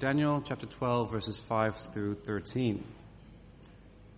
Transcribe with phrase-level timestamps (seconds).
[0.00, 2.82] Daniel chapter 12, verses 5 through 13.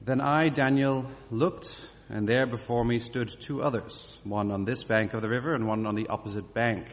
[0.02, 1.70] Then I, Daniel, looked,
[2.08, 5.66] and there before me stood two others, one on this bank of the river and
[5.66, 6.86] one on the opposite bank.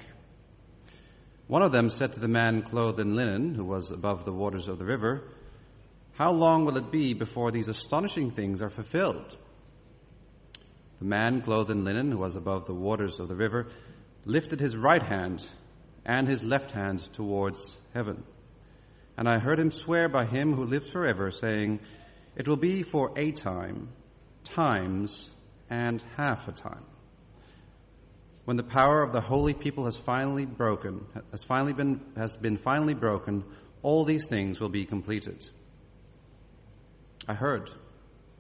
[1.48, 4.68] One of them said to the man clothed in linen, who was above the waters
[4.68, 5.30] of the river,
[6.16, 9.38] How long will it be before these astonishing things are fulfilled?
[11.00, 13.68] The man clothed in linen, who was above the waters of the river,
[14.26, 15.48] lifted his right hand
[16.06, 18.26] and his left hand towards heaven.
[19.18, 21.80] And I heard him swear by him who lives forever, saying,
[22.36, 23.90] It will be for a time,
[24.44, 25.30] times,
[25.70, 26.86] and half a time.
[28.46, 32.58] When the power of the holy people has finally broken, has finally been, has been
[32.58, 33.44] finally broken,
[33.84, 35.48] all these things will be completed.
[37.28, 37.70] I heard,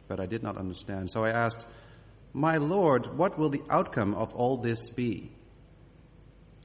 [0.08, 1.10] but I did not understand.
[1.10, 1.66] So I asked,
[2.34, 5.32] My Lord, what will the outcome of all this be?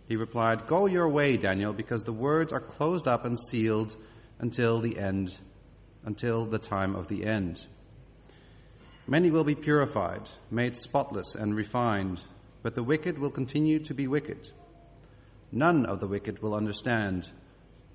[0.08, 3.94] He replied, Go your way, Daniel, because the words are closed up and sealed
[4.38, 5.34] until the end,
[6.02, 7.64] until the time of the end.
[9.06, 12.20] Many will be purified, made spotless and refined,
[12.62, 14.50] but the wicked will continue to be wicked.
[15.52, 17.28] None of the wicked will understand,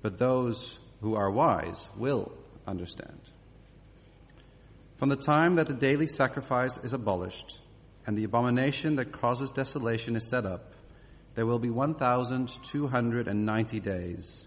[0.00, 2.32] but those who are wise will
[2.66, 3.20] understand.
[4.96, 7.60] From the time that the daily sacrifice is abolished
[8.06, 10.72] and the abomination that causes desolation is set up,
[11.34, 14.46] there will be 1,290 days.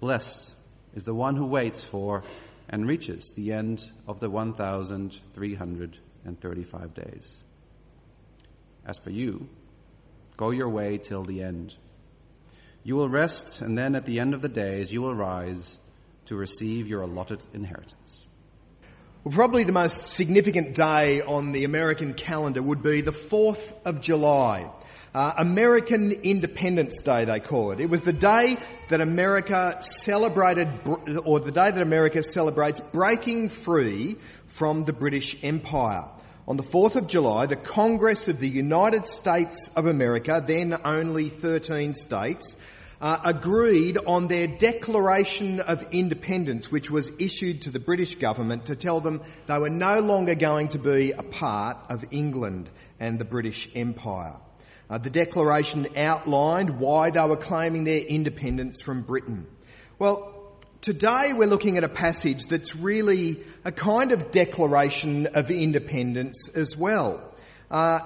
[0.00, 0.52] Blessed
[0.94, 2.24] is the one who waits for
[2.68, 7.38] and reaches the end of the 1,335 days.
[8.86, 9.48] As for you,
[10.36, 11.74] go your way till the end.
[12.82, 15.78] You will rest, and then at the end of the days you will rise
[16.26, 18.22] to receive your allotted inheritance.
[19.22, 24.02] Well, probably the most significant day on the American calendar would be the 4th of
[24.02, 24.70] July.
[25.14, 27.78] Uh, American Independence Day, they call it.
[27.78, 28.56] It was the day
[28.88, 30.68] that America celebrated,
[31.24, 36.08] or the day that America celebrates breaking free from the British Empire.
[36.48, 41.28] On the 4th of July, the Congress of the United States of America, then only
[41.28, 42.56] 13 states,
[43.00, 48.74] uh, agreed on their Declaration of Independence, which was issued to the British government to
[48.74, 53.24] tell them they were no longer going to be a part of England and the
[53.24, 54.34] British Empire.
[54.90, 59.46] Uh, the Declaration outlined why they were claiming their independence from Britain.
[59.98, 60.34] Well,
[60.84, 66.76] Today we're looking at a passage that's really a kind of declaration of independence as
[66.76, 67.32] well.
[67.70, 68.00] Uh,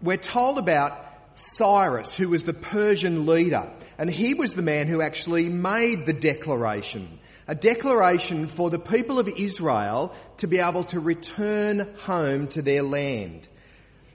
[0.00, 0.98] we're told about
[1.34, 6.14] Cyrus, who was the Persian leader, and he was the man who actually made the
[6.14, 7.18] declaration.
[7.46, 12.82] A declaration for the people of Israel to be able to return home to their
[12.82, 13.46] land.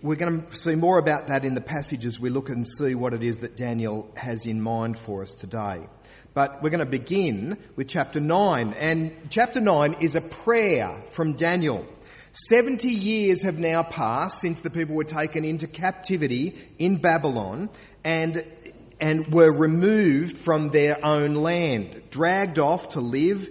[0.04, 2.94] We're going to see more about that in the passage as we look and see
[2.94, 5.88] what it is that Daniel has in mind for us today.
[6.36, 8.74] But we're going to begin with chapter 9.
[8.74, 11.84] And chapter 9 is a prayer from Daniel.
[12.32, 17.72] 70 years have now passed since the people were taken into captivity in Babylon
[18.04, 18.46] and,
[19.00, 23.50] and were removed from their own land, dragged off to live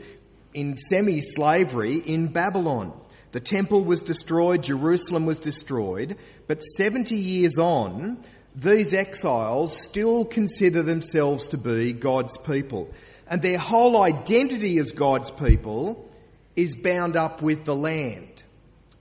[0.54, 3.00] in semi-slavery in Babylon.
[3.36, 6.16] The temple was destroyed, Jerusalem was destroyed,
[6.46, 8.24] but 70 years on,
[8.54, 12.90] these exiles still consider themselves to be God's people.
[13.26, 16.10] And their whole identity as God's people
[16.56, 18.42] is bound up with the land,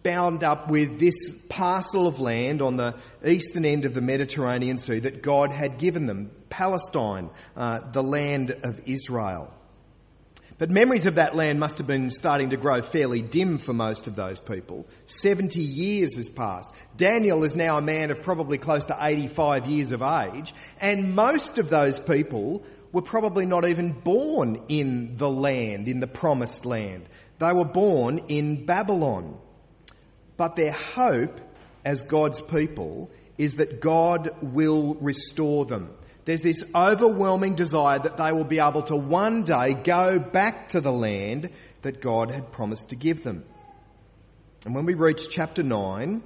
[0.03, 4.99] bound up with this parcel of land on the eastern end of the Mediterranean Sea
[4.99, 9.54] that God had given them, Palestine, uh, the land of Israel.
[10.57, 14.07] But memories of that land must have been starting to grow fairly dim for most
[14.07, 14.87] of those people.
[15.05, 16.71] 70 years has passed.
[16.95, 21.59] Daniel is now a man of probably close to 85 years of age, and most
[21.59, 22.63] of those people
[22.93, 27.09] were probably not even born in the land, in the promised land.
[27.39, 29.37] They were born in Babylon.
[30.37, 31.41] But their hope
[31.83, 35.93] as God's people is that God will restore them
[36.25, 40.81] there's this overwhelming desire that they will be able to one day go back to
[40.81, 41.51] the land
[41.83, 43.45] that God had promised to give them.
[44.65, 46.23] And when we reach chapter 9,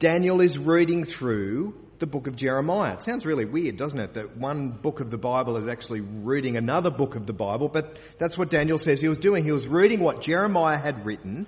[0.00, 2.94] Daniel is reading through the book of Jeremiah.
[2.94, 4.14] It sounds really weird, doesn't it?
[4.14, 7.96] That one book of the Bible is actually reading another book of the Bible, but
[8.18, 9.44] that's what Daniel says he was doing.
[9.44, 11.46] He was reading what Jeremiah had written,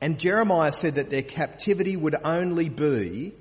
[0.00, 3.34] and Jeremiah said that their captivity would only be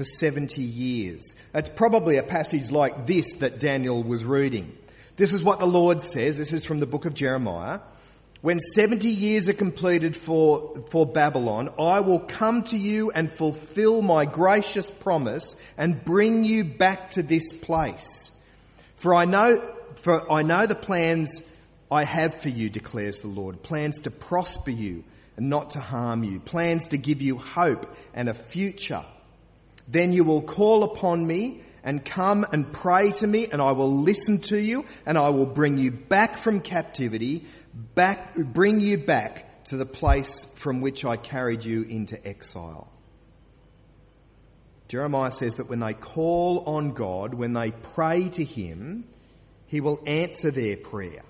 [0.00, 1.34] for 70 years.
[1.54, 4.74] It's probably a passage like this that Daniel was reading.
[5.16, 6.38] This is what the Lord says.
[6.38, 7.80] This is from the book of Jeremiah.
[8.40, 14.00] When 70 years are completed for, for Babylon, I will come to you and fulfill
[14.00, 18.32] my gracious promise and bring you back to this place.
[18.96, 21.42] For I know, for I know the plans
[21.90, 25.04] I have for you, declares the Lord, plans to prosper you
[25.36, 29.04] and not to harm you, plans to give you hope and a future.
[29.90, 34.02] Then you will call upon me and come and pray to me and I will
[34.02, 37.46] listen to you and I will bring you back from captivity,
[37.94, 42.88] back, bring you back to the place from which I carried you into exile.
[44.86, 49.04] Jeremiah says that when they call on God, when they pray to Him,
[49.66, 51.22] He will answer their prayer.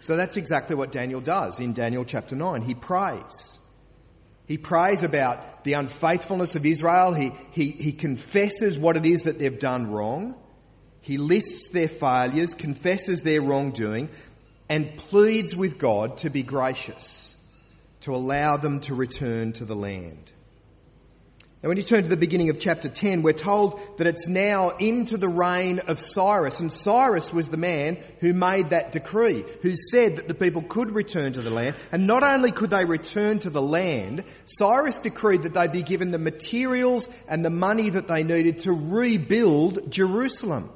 [0.00, 2.62] So that's exactly what Daniel does in Daniel chapter 9.
[2.62, 3.58] He prays.
[4.46, 7.12] He prays about the unfaithfulness of Israel.
[7.12, 10.36] He, he, he confesses what it is that they've done wrong.
[11.00, 14.08] He lists their failures, confesses their wrongdoing,
[14.68, 17.34] and pleads with God to be gracious,
[18.02, 20.32] to allow them to return to the land.
[21.62, 24.76] Now, when you turn to the beginning of chapter 10, we're told that it's now
[24.76, 26.60] into the reign of Cyrus.
[26.60, 30.94] And Cyrus was the man who made that decree, who said that the people could
[30.94, 31.76] return to the land.
[31.90, 36.10] And not only could they return to the land, Cyrus decreed that they be given
[36.10, 40.70] the materials and the money that they needed to rebuild Jerusalem.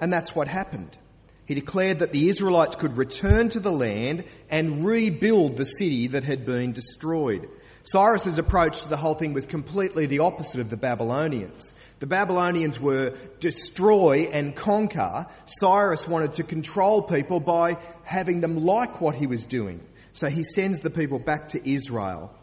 [0.00, 0.96] And that's what happened.
[1.44, 6.24] He declared that the Israelites could return to the land and rebuild the city that
[6.24, 7.50] had been destroyed.
[7.84, 11.72] Cyrus's approach to the whole thing was completely the opposite of the Babylonians.
[12.00, 15.26] The Babylonians were destroy and conquer.
[15.44, 19.80] Cyrus wanted to control people by having them like what he was doing.
[20.12, 22.34] So he sends the people back to Israel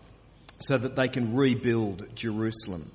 [0.60, 2.92] so that they can rebuild Jerusalem.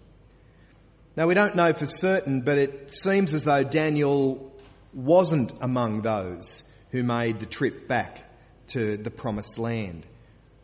[1.17, 4.53] Now we don't know for certain, but it seems as though Daniel
[4.95, 8.23] wasn't among those who made the trip back
[8.69, 10.07] to the promised land.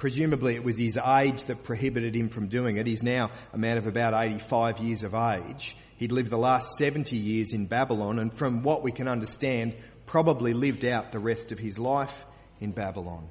[0.03, 2.89] Presumably it was his age that prohibited him from doing it.
[2.89, 5.77] He's now a man of about 85 years of age.
[5.97, 9.77] He'd lived the last 70 years in Babylon and from what we can understand,
[10.07, 12.27] probably lived out the rest of his life
[12.59, 13.29] in Babylon.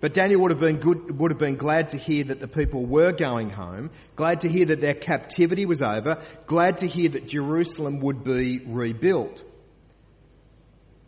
[0.00, 2.86] But Daniel would have been good, would have been glad to hear that the people
[2.86, 7.28] were going home, glad to hear that their captivity was over, glad to hear that
[7.28, 9.44] Jerusalem would be rebuilt.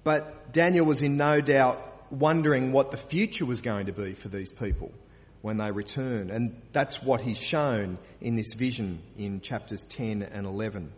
[0.04, 4.28] But Daniel was in no doubt wondering what the future was going to be for
[4.28, 4.93] these people
[5.43, 6.31] when they return.
[6.31, 10.93] And that's what he's shown in this vision in chapters 10 and 11.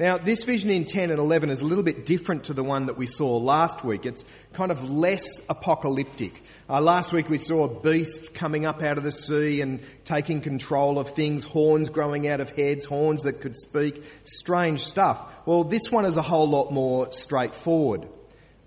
[0.00, 2.86] Now, this vision in 10 and 11 is a little bit different to the one
[2.86, 4.06] that we saw last week.
[4.06, 6.40] It's kind of less apocalyptic.
[6.70, 11.00] Uh, last week we saw beasts coming up out of the sea and taking control
[11.00, 15.20] of things, horns growing out of heads, horns that could speak, strange stuff.
[15.46, 18.06] Well, this one is a whole lot more straightforward.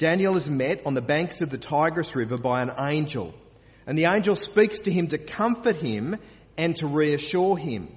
[0.01, 3.35] Daniel is met on the banks of the Tigris River by an angel,
[3.85, 6.17] and the angel speaks to him to comfort him
[6.57, 7.87] and to reassure him.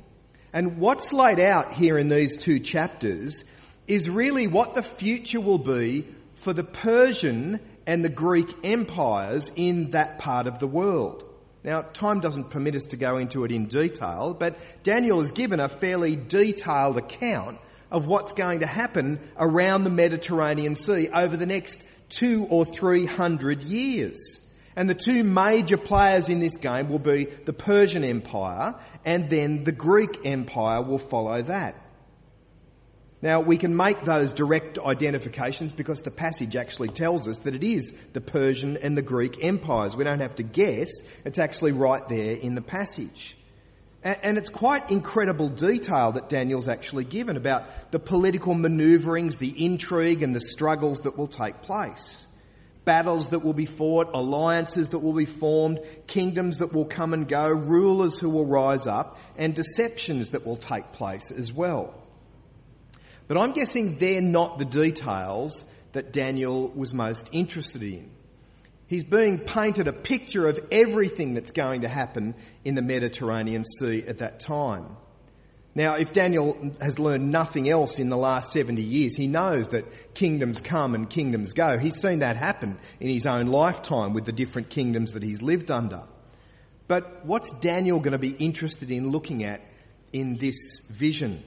[0.53, 3.45] And what's laid out here in these two chapters
[3.87, 9.93] is really what the future will be for the Persian and the Greek empires in
[9.93, 11.25] that part of the world.
[11.65, 15.59] Now, time doesn't permit us to go into it in detail, but Daniel has given
[15.59, 17.61] a fairly detailed account
[17.91, 23.07] of what's going to happen around the Mediterranean Sea over the next two or three
[23.07, 24.41] hundred years.
[24.77, 28.75] And the two major players in this game will be the Persian Empire
[29.05, 31.81] and then the Greek Empire will follow that.
[33.23, 37.65] Now we can make those direct identifications because the passage actually tells us that it
[37.65, 39.97] is the Persian and the Greek empires.
[39.97, 40.91] We don't have to guess.
[41.25, 43.39] It's actually right there in the passage.
[44.05, 50.23] And it's quite incredible detail that Daniel's actually given about the political maneuverings, the intrigue
[50.23, 52.27] and the struggles that will take place.
[52.85, 57.27] Battles that will be fought, alliances that will be formed, kingdoms that will come and
[57.27, 61.95] go, rulers who will rise up, and deceptions that will take place as well.
[63.27, 68.11] But I'm guessing they're not the details that Daniel was most interested in.
[68.95, 74.05] He's being painted a picture of everything that's going to happen in the Mediterranean Sea
[74.07, 74.97] at that time.
[75.75, 80.15] Now, if Daniel has learned nothing else in the last 70 years, he knows that
[80.15, 81.77] kingdoms come and kingdoms go.
[81.77, 85.73] He's seen that happen in his own lifetime with the different kingdoms that he's lived
[85.73, 86.05] under.
[86.87, 89.61] But what's Daniel going to be interested in looking at
[90.13, 91.43] in this vision?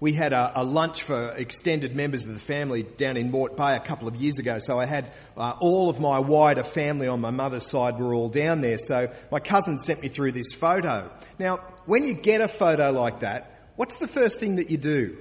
[0.00, 3.74] We had a, a, lunch for extended members of the family down in Moreton Bay
[3.74, 4.58] a couple of years ago.
[4.58, 8.28] So I had uh, all of my wider family on my mother's side were all
[8.28, 8.78] down there.
[8.78, 11.10] So my cousin sent me through this photo.
[11.38, 15.18] Now, when you get a photo like that, what's the first thing that you do?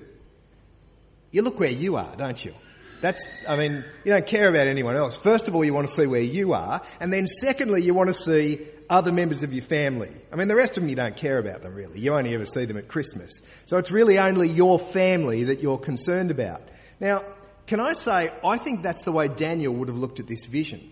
[1.31, 2.53] You look where you are, don't you?
[3.01, 5.15] That's, I mean, you don't care about anyone else.
[5.15, 6.81] First of all, you want to see where you are.
[6.99, 10.11] And then secondly, you want to see other members of your family.
[10.31, 11.99] I mean, the rest of them you don't care about them really.
[11.99, 13.41] You only ever see them at Christmas.
[13.65, 16.61] So it's really only your family that you're concerned about.
[16.99, 17.23] Now,
[17.67, 20.89] can I say, I think that's the way Daniel would have looked at this vision.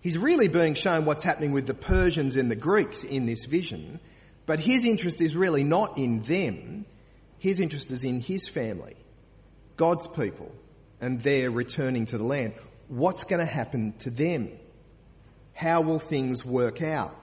[0.00, 4.00] He's really being shown what's happening with the Persians and the Greeks in this vision,
[4.46, 6.86] but his interest is really not in them.
[7.38, 8.96] His interest is in his family,
[9.76, 10.50] God's people,
[11.00, 12.54] and they're returning to the land.
[12.88, 14.50] What's going to happen to them?
[15.52, 17.16] How will things work out?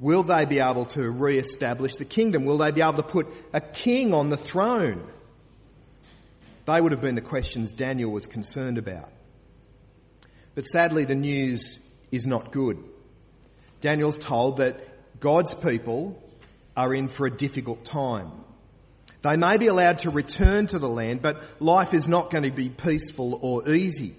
[0.00, 2.44] Will they be able to re-establish the kingdom?
[2.44, 5.10] Will they be able to put a king on the throne?
[6.66, 9.10] They would have been the questions Daniel was concerned about.
[10.54, 11.78] But sadly, the news
[12.10, 12.82] is not good.
[13.80, 14.80] Daniel's told that
[15.20, 16.22] God's people
[16.76, 18.30] are in for a difficult time.
[19.24, 22.50] They may be allowed to return to the land, but life is not going to
[22.50, 24.14] be peaceful or easy.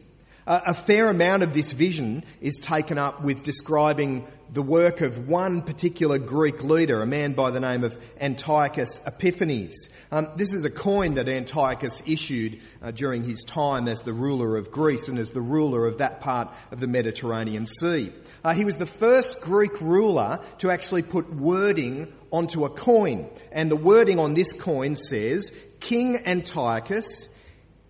[0.47, 5.61] A fair amount of this vision is taken up with describing the work of one
[5.61, 9.89] particular Greek leader, a man by the name of Antiochus Epiphanes.
[10.11, 14.57] Um, this is a coin that Antiochus issued uh, during his time as the ruler
[14.57, 18.11] of Greece and as the ruler of that part of the Mediterranean Sea.
[18.43, 23.71] Uh, he was the first Greek ruler to actually put wording onto a coin, and
[23.71, 27.29] the wording on this coin says, King Antiochus,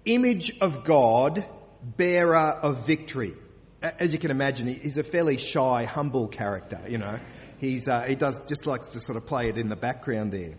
[0.05, 1.45] image of God,
[1.81, 3.33] bearer of victory.
[3.81, 7.19] As you can imagine, he's a fairly shy, humble character, you know.
[7.57, 10.57] He's, uh, he does just likes to sort of play it in the background there.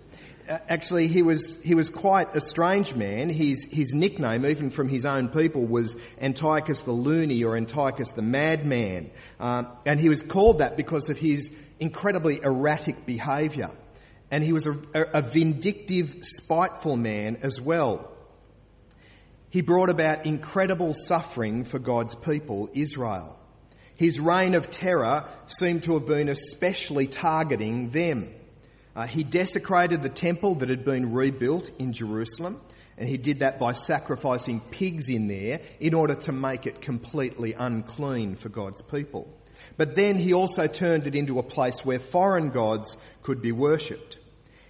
[0.49, 3.29] Actually, he was, he was quite a strange man.
[3.29, 8.23] His, his nickname, even from his own people, was Antiochus the Loony or Antiochus the
[8.23, 9.11] Madman.
[9.41, 13.71] Um, and he was called that because of his incredibly erratic behaviour.
[14.31, 18.13] And he was a, a vindictive, spiteful man as well.
[19.51, 23.39] He brought about incredible suffering for God's people, Israel.
[23.95, 28.35] His reign of terror seemed to have been especially targeting them.
[28.95, 32.61] Uh, he desecrated the temple that had been rebuilt in Jerusalem,
[32.99, 37.53] and he did that by sacrificing pigs in there in order to make it completely
[37.53, 39.36] unclean for God's people.
[39.77, 44.17] But then he also turned it into a place where foreign gods could be worshipped.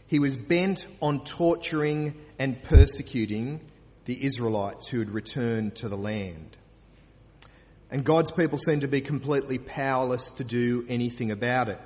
[0.09, 3.61] He was bent on torturing and persecuting
[4.05, 6.57] the Israelites who had returned to the land.
[7.91, 11.81] And God's people seem to be completely powerless to do anything about it.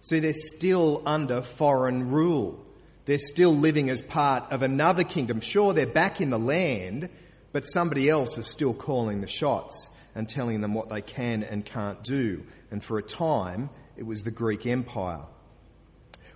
[0.00, 2.64] See, they're still under foreign rule.
[3.04, 5.40] They're still living as part of another kingdom.
[5.40, 7.08] Sure, they're back in the land,
[7.52, 11.64] but somebody else is still calling the shots and telling them what they can and
[11.64, 12.44] can't do.
[12.70, 15.22] And for a time, it was the Greek Empire.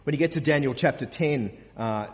[0.04, 2.06] When you get to Daniel chapter 10, uh,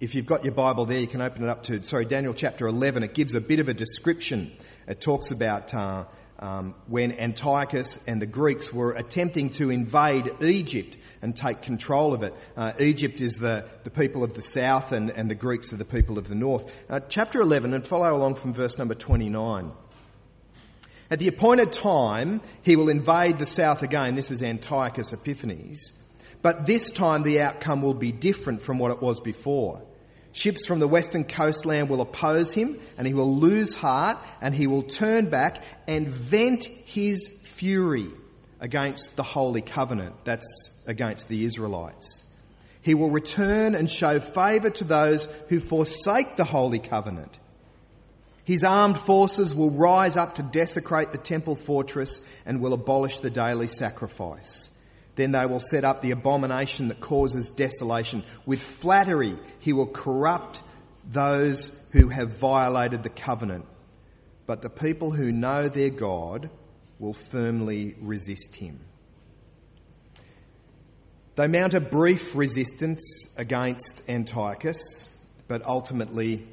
[0.00, 2.66] if you've got your Bible there, you can open it up to, sorry, Daniel chapter
[2.66, 3.02] 11.
[3.02, 4.52] It gives a bit of a description.
[4.86, 6.04] It talks about uh,
[6.38, 12.22] um, when Antiochus and the Greeks were attempting to invade Egypt and take control of
[12.22, 12.34] it.
[12.56, 15.84] Uh, Egypt is the, the people of the south and, and the Greeks are the
[15.84, 16.70] people of the north.
[16.88, 19.72] Uh, chapter 11, and follow along from verse number 29.
[21.10, 24.14] At the appointed time, he will invade the south again.
[24.14, 25.92] This is Antiochus Epiphanes.
[26.42, 29.82] But this time the outcome will be different from what it was before.
[30.32, 34.66] Ships from the western coastland will oppose him and he will lose heart and he
[34.66, 38.08] will turn back and vent his fury
[38.60, 40.14] against the holy covenant.
[40.24, 42.22] That's against the Israelites.
[42.82, 47.38] He will return and show favour to those who forsake the holy covenant.
[48.48, 53.28] His armed forces will rise up to desecrate the temple fortress and will abolish the
[53.28, 54.70] daily sacrifice.
[55.16, 58.24] Then they will set up the abomination that causes desolation.
[58.46, 60.62] With flattery, he will corrupt
[61.04, 63.66] those who have violated the covenant.
[64.46, 66.48] But the people who know their God
[66.98, 68.80] will firmly resist him.
[71.34, 75.06] They mount a brief resistance against Antiochus,
[75.48, 76.48] but ultimately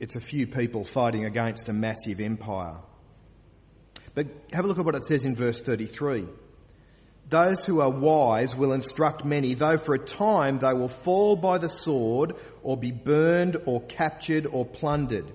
[0.00, 2.76] it's a few people fighting against a massive empire.
[4.14, 6.26] But have a look at what it says in verse 33.
[7.28, 11.58] Those who are wise will instruct many, though for a time they will fall by
[11.58, 15.30] the sword or be burned or captured or plundered.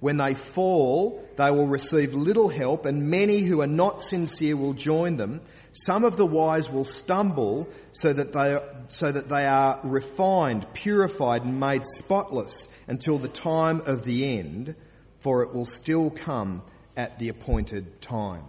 [0.00, 4.74] When they fall, they will receive little help and many who are not sincere will
[4.74, 5.40] join them.
[5.84, 11.44] Some of the wise will stumble so that they, so that they are refined, purified
[11.44, 14.74] and made spotless until the time of the end,
[15.20, 16.62] for it will still come
[16.96, 18.42] at the appointed time.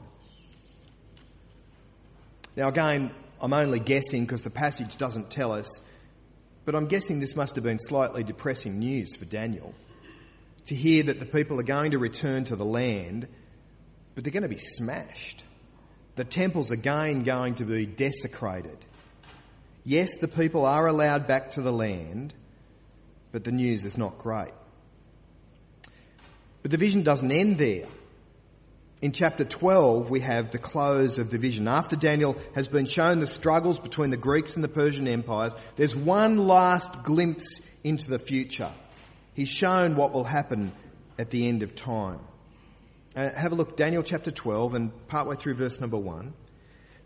[2.55, 5.69] Now, again, I'm only guessing because the passage doesn't tell us,
[6.65, 9.75] but I'm guessing this must have been slightly depressing news for Daniel
[10.65, 13.27] to hear that the people are going to return to the land,
[14.15, 15.43] but they're going to be smashed.
[16.19, 18.77] The temple's again going to be desecrated.
[19.85, 22.33] Yes, the people are allowed back to the land,
[23.31, 24.51] but the news is not great.
[26.61, 27.85] But the vision doesn't end there.
[29.01, 31.69] In chapter 12, we have the close of the vision.
[31.69, 35.95] After Daniel has been shown the struggles between the Greeks and the Persian empires, there's
[35.95, 38.73] one last glimpse into the future.
[39.35, 40.73] He's shown what will happen
[41.17, 42.19] at the end of time.
[43.15, 46.31] Uh, have a look, Daniel chapter 12 and partway through verse number 1.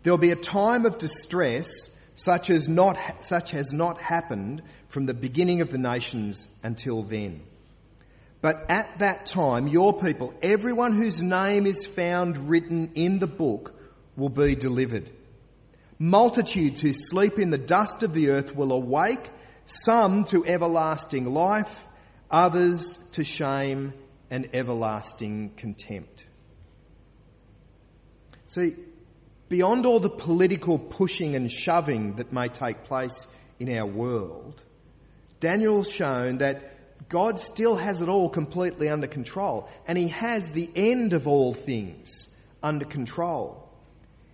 [0.02, 5.14] There'll be a time of distress such as not, such has not happened from the
[5.14, 7.42] beginning of the nations until then.
[8.42, 13.74] But at that time, your people, everyone whose name is found written in the book,
[14.14, 15.10] will be delivered.
[15.98, 19.30] Multitudes who sleep in the dust of the earth will awake,
[19.64, 21.72] some to everlasting life,
[22.30, 23.94] others to shame
[24.34, 26.24] and everlasting contempt.
[28.48, 28.74] See,
[29.48, 33.28] beyond all the political pushing and shoving that may take place
[33.60, 34.60] in our world,
[35.38, 40.68] Daniel's shown that God still has it all completely under control, and He has the
[40.74, 42.28] end of all things
[42.60, 43.70] under control.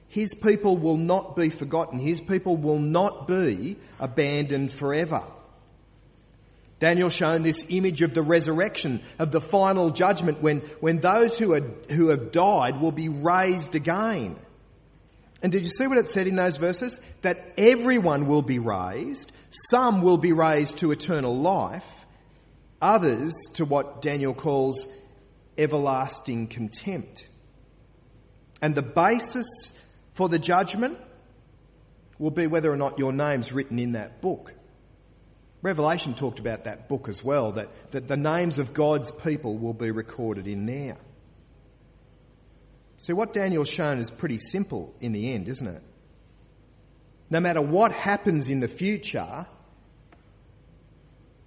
[0.09, 1.99] His people will not be forgotten.
[1.99, 5.26] His people will not be abandoned forever.
[6.80, 11.52] Daniel's shown this image of the resurrection, of the final judgment when, when those who,
[11.52, 11.60] are,
[11.90, 14.38] who have died will be raised again.
[15.42, 16.99] And did you see what it said in those verses?
[17.20, 19.30] That everyone will be raised,
[19.70, 22.06] some will be raised to eternal life,
[22.80, 24.87] others to what Daniel calls
[25.58, 27.28] everlasting contempt.
[28.62, 29.75] And the basis
[30.14, 30.99] for the judgment
[32.18, 34.54] will be whether or not your name's written in that book.
[35.62, 39.75] Revelation talked about that book as well, that, that the names of God's people will
[39.75, 40.97] be recorded in there.
[42.97, 45.83] So what Daniel's shown is pretty simple in the end, isn't it?
[47.29, 49.47] No matter what happens in the future,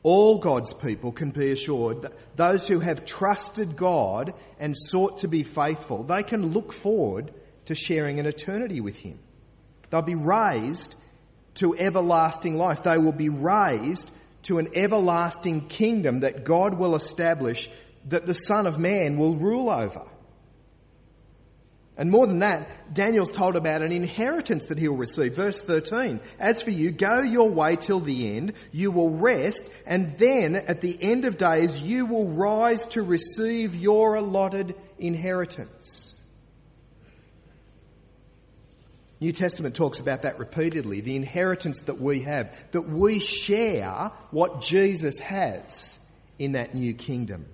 [0.04, 5.28] all God's people can be assured that those who have trusted God and sought to
[5.28, 7.34] be faithful, they can look forward
[7.66, 9.20] to sharing an eternity with Him.
[9.90, 10.94] They'll be raised
[11.56, 12.84] to everlasting life.
[12.84, 14.10] They will be raised
[14.44, 17.70] to an everlasting kingdom that God will establish
[18.10, 20.06] that the Son of Man will rule over.
[21.96, 25.36] And more than that, Daniel's told about an inheritance that he'll receive.
[25.36, 26.22] Verse 13.
[26.40, 28.54] As for you, go your way till the end.
[28.72, 29.64] You will rest.
[29.86, 36.13] And then at the end of days, you will rise to receive your allotted inheritance.
[39.24, 41.00] New Testament talks about that repeatedly.
[41.00, 42.54] The inheritance that we have.
[42.72, 45.98] That we share what Jesus has
[46.38, 47.46] in that new kingdom.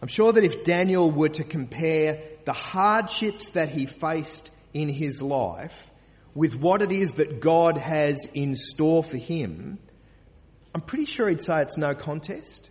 [0.00, 5.20] I'm sure that if Daniel were to compare the hardships that he faced in his
[5.20, 5.78] life
[6.34, 9.80] with what it is that God has in store for him,
[10.74, 12.70] I'm pretty sure he'd say it's no contest.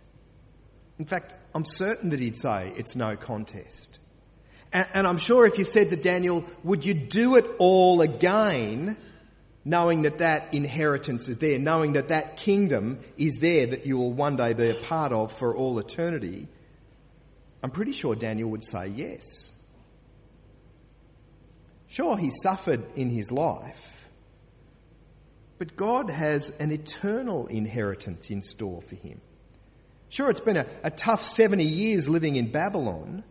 [0.98, 4.00] In fact, I'm certain that he'd say it's no contest.
[4.72, 8.96] And, I'm sure if you said to Daniel, would you do it all again,
[9.66, 14.12] knowing that that inheritance is there, knowing that that kingdom is there that you will
[14.12, 16.48] one day be a part of for all eternity,
[17.62, 19.52] I'm pretty sure Daniel would say yes.
[21.88, 24.02] Sure, he suffered in his life,
[25.58, 29.20] but God has an eternal inheritance in store for him.
[30.08, 33.22] Sure, it's been a, a tough 70 years living in Babylon,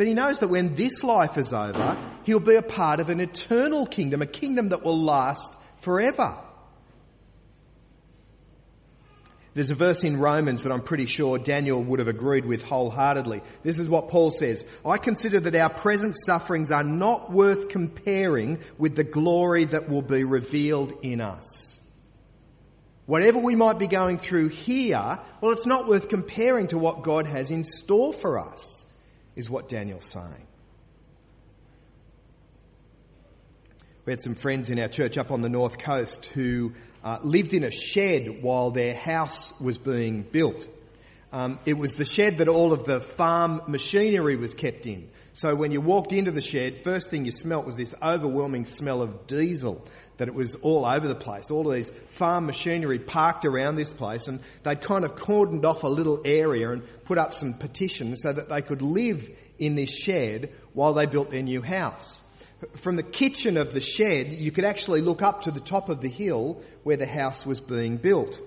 [0.00, 3.20] but he knows that when this life is over, he'll be a part of an
[3.20, 6.38] eternal kingdom, a kingdom that will last forever.
[9.52, 13.42] There's a verse in Romans that I'm pretty sure Daniel would have agreed with wholeheartedly.
[13.62, 14.64] This is what Paul says.
[14.86, 20.00] I consider that our present sufferings are not worth comparing with the glory that will
[20.00, 21.78] be revealed in us.
[23.04, 27.26] Whatever we might be going through here, well, it's not worth comparing to what God
[27.26, 28.86] has in store for us,
[29.40, 30.46] is what Daniel's saying.
[34.04, 37.54] We had some friends in our church up on the north coast who uh, lived
[37.54, 40.66] in a shed while their house was being built.
[41.32, 45.08] Um, it was the shed that all of the farm machinery was kept in.
[45.32, 49.00] So when you walked into the shed, first thing you smelt was this overwhelming smell
[49.00, 49.86] of diesel,
[50.20, 51.50] that it was all over the place.
[51.50, 55.82] All of these farm machinery parked around this place and they'd kind of cordoned off
[55.82, 59.28] a little area and put up some petitions so that they could live
[59.58, 62.20] in this shed while they built their new house
[62.74, 66.00] from the kitchen of the shed, you could actually look up to the top of
[66.00, 68.38] the hill where the house was being built.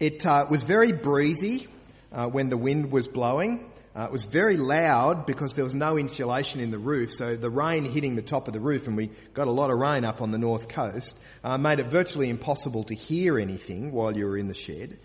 [0.00, 1.68] It uh, was very breezy
[2.10, 3.70] uh, when the wind was blowing.
[3.94, 7.50] Uh, it was very loud because there was no insulation in the roof, so the
[7.50, 10.22] rain hitting the top of the roof, and we got a lot of rain up
[10.22, 14.38] on the north coast, uh, made it virtually impossible to hear anything while you were
[14.38, 14.98] in the shed.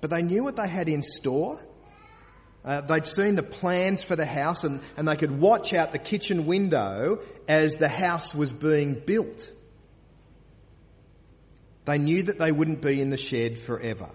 [0.00, 1.60] but they knew what they had in store.
[2.64, 5.98] Uh, they'd seen the plans for the house and, and they could watch out the
[5.98, 9.50] kitchen window as the house was being built.
[11.86, 14.10] They knew that they wouldn't be in the shed forever.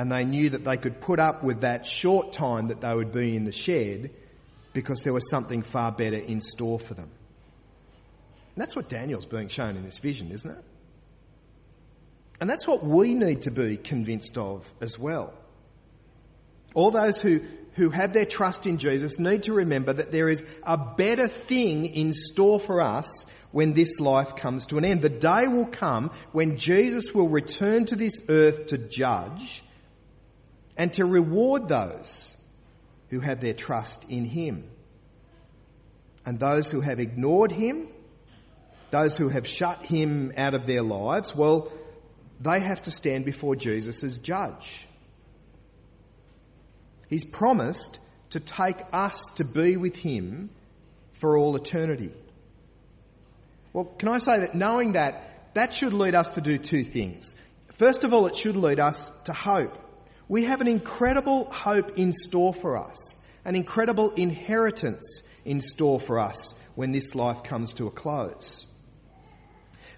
[0.00, 3.12] And they knew that they could put up with that short time that they would
[3.12, 4.10] be in the shed
[4.72, 7.10] because there was something far better in store for them.
[8.54, 10.64] And that's what Daniel's being shown in this vision, isn't it?
[12.40, 15.34] And that's what we need to be convinced of as well.
[16.72, 17.42] All those who,
[17.74, 21.84] who have their trust in Jesus need to remember that there is a better thing
[21.84, 25.02] in store for us when this life comes to an end.
[25.02, 29.62] The day will come when Jesus will return to this earth to judge
[30.76, 32.36] and to reward those
[33.08, 34.70] who have their trust in Him.
[36.24, 37.88] And those who have ignored Him,
[38.90, 41.72] those who have shut Him out of their lives, well,
[42.40, 44.86] they have to stand before Jesus as judge.
[47.08, 47.98] He's promised
[48.30, 50.50] to take us to be with Him
[51.12, 52.12] for all eternity.
[53.72, 57.34] Well, can I say that knowing that, that should lead us to do two things.
[57.76, 59.76] First of all, it should lead us to hope.
[60.30, 66.20] We have an incredible hope in store for us, an incredible inheritance in store for
[66.20, 68.64] us when this life comes to a close.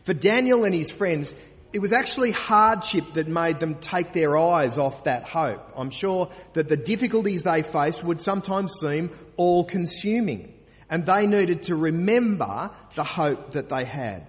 [0.04, 1.34] For Daniel and his friends,
[1.74, 5.70] it was actually hardship that made them take their eyes off that hope.
[5.76, 10.54] I'm sure that the difficulties they faced would sometimes seem all consuming,
[10.88, 14.26] and they needed to remember the hope that they had.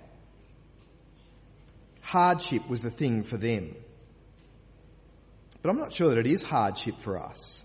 [2.01, 3.77] Hardship was the thing for them.
[5.63, 7.63] But I'm not sure that it is hardship for us.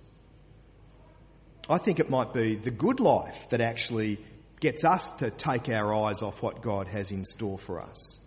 [1.68, 4.18] I think it might be the good life that actually
[4.60, 8.20] gets us to take our eyes off what God has in store for us.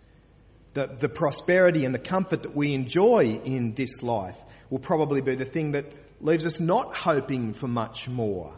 [0.74, 4.38] The, the prosperity and the comfort that we enjoy in this life
[4.70, 5.86] will probably be the thing that
[6.20, 8.54] leaves us not hoping for much more.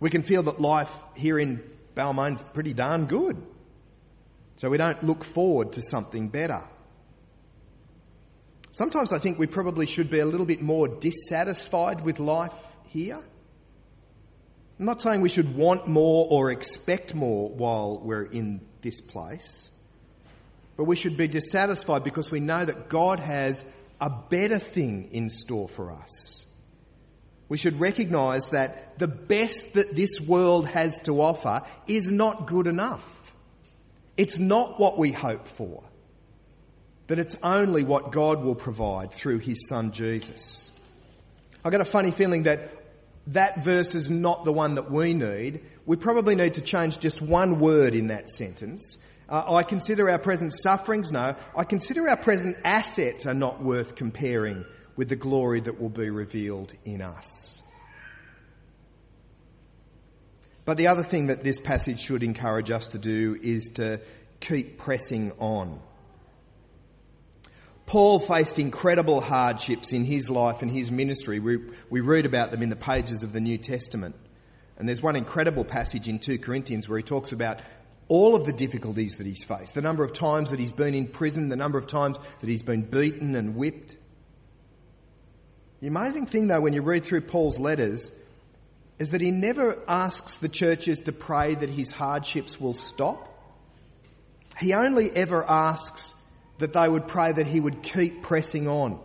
[0.00, 1.62] We can feel that life here in
[1.96, 3.40] Balmain's pretty darn good.
[4.56, 6.64] So we don't look forward to something better.
[8.72, 12.54] Sometimes I think we probably should be a little bit more dissatisfied with life
[12.88, 13.20] here.
[14.78, 19.70] I'm not saying we should want more or expect more while we're in this place,
[20.76, 23.64] but we should be dissatisfied because we know that God has
[24.00, 26.46] a better thing in store for us.
[27.50, 32.68] We should recognise that the best that this world has to offer is not good
[32.68, 33.04] enough.
[34.16, 35.82] It's not what we hope for
[37.10, 40.70] that it's only what God will provide through his son Jesus.
[41.64, 42.72] I've got a funny feeling that
[43.26, 45.62] that verse is not the one that we need.
[45.86, 48.96] We probably need to change just one word in that sentence.
[49.28, 53.96] Uh, I consider our present sufferings, no, I consider our present assets are not worth
[53.96, 57.60] comparing with the glory that will be revealed in us.
[60.64, 64.00] But the other thing that this passage should encourage us to do is to
[64.38, 65.80] keep pressing on.
[67.90, 71.40] Paul faced incredible hardships in his life and his ministry.
[71.40, 71.58] We,
[71.90, 74.14] we read about them in the pages of the New Testament.
[74.78, 77.58] And there's one incredible passage in 2 Corinthians where he talks about
[78.06, 81.08] all of the difficulties that he's faced, the number of times that he's been in
[81.08, 83.96] prison, the number of times that he's been beaten and whipped.
[85.80, 88.12] The amazing thing though, when you read through Paul's letters,
[89.00, 93.26] is that he never asks the churches to pray that his hardships will stop.
[94.60, 96.14] He only ever asks
[96.60, 99.00] that they would pray that he would keep pressing on,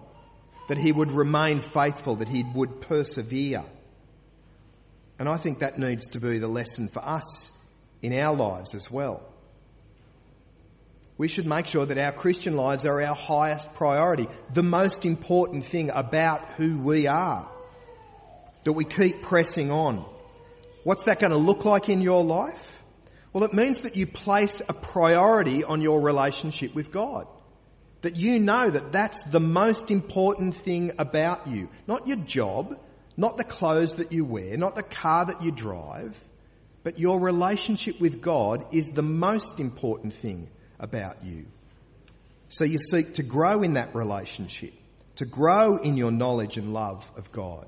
[0.70, 3.64] that he would remain faithful, that he would persevere.
[5.18, 7.52] And I think that needs to be the lesson for us
[8.02, 9.24] in our lives as well.
[11.18, 15.64] We should make sure that our Christian lives are our highest priority, the most important
[15.64, 17.50] thing about who we are.
[18.66, 20.06] That we keep pressing on.
[20.84, 22.82] What's that going to look like in your life?
[23.32, 27.28] Well, it means that you place a priority on your relationship with God.
[28.06, 31.70] That you know that that's the most important thing about you.
[31.88, 32.78] Not your job,
[33.18, 36.16] not the clothes that you wear, not the car that you drive,
[36.84, 41.48] but your relationship with God is the most important thing about you.
[42.50, 44.76] So you seek to grow in that relationship,
[45.16, 47.66] to grow in your knowledge and love of God,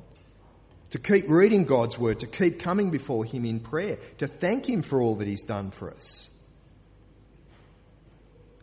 [0.91, 4.83] to keep reading God's word, to keep coming before Him in prayer, to thank Him
[4.83, 6.29] for all that He's done for us.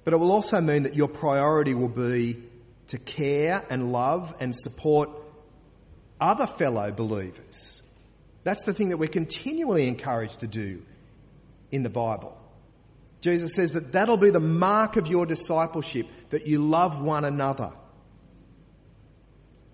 [0.05, 2.43] But it will also mean that your priority will be
[2.89, 5.11] to care and love and support
[6.21, 7.83] other fellow believers.
[8.43, 10.83] That's the thing that we're continually encouraged to do
[11.71, 12.37] in the Bible.
[13.23, 17.73] Jesus says that that'll be the mark of your discipleship, that you love one another.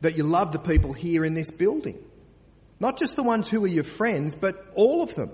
[0.01, 1.99] that you love the people here in this building.
[2.79, 5.31] Not just the ones who are your friends, but all of them.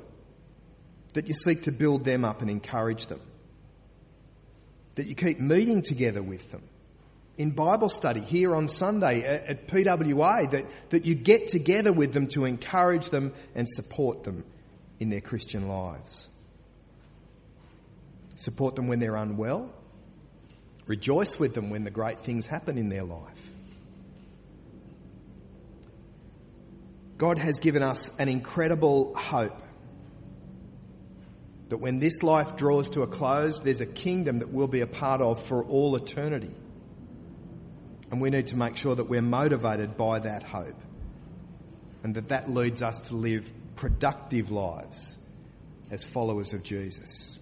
[1.15, 3.21] That you seek to build them up and encourage them.
[4.97, 6.63] That you keep meeting together with them.
[7.39, 12.29] In Bible study here on Sunday at, PWA, that, that you get together with them
[12.29, 14.45] to encourage them and support them
[14.99, 16.29] in their Christian lives.
[18.37, 19.71] Support them when they're unwell.
[20.87, 23.51] Rejoice with them when the great things happen in their life.
[27.19, 29.61] God has given us an incredible hope
[31.69, 34.87] that when this life draws to a close, there's a kingdom that we'll be a
[34.87, 36.55] part of for all eternity.
[38.11, 40.81] And we need to make sure that we're motivated by that hope
[42.05, 45.17] and that that leads us to live productive lives
[45.91, 47.39] as followers of Jesus.